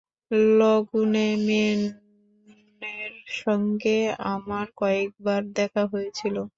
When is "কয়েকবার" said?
4.77-5.41